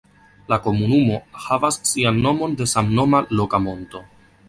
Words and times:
La 0.53 0.57
komunumo 0.67 1.19
havas 1.45 1.79
sian 1.91 2.19
nomon 2.27 2.59
de 2.63 2.71
samnoma 2.75 3.25
loka 3.41 3.65
monto. 3.69 4.07